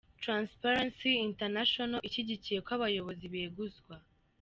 Transparency 0.23 1.11
International 1.29 2.01
ishyigikiye 2.07 2.59
ko 2.65 2.71
abayobozi 2.77 3.25
beguzwa. 3.33 3.95